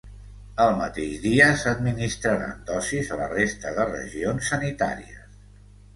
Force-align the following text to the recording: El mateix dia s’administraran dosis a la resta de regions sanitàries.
El 0.63 0.71
mateix 0.79 1.17
dia 1.25 1.49
s’administraran 1.63 2.65
dosis 2.71 3.13
a 3.17 3.19
la 3.23 3.31
resta 3.37 3.77
de 3.79 3.89
regions 3.93 4.51
sanitàries. 4.55 5.41